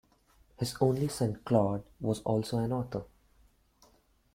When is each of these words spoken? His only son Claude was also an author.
His 0.57 0.75
only 0.81 1.09
son 1.09 1.41
Claude 1.45 1.83
was 1.99 2.21
also 2.23 2.57
an 2.57 2.73
author. 2.73 3.03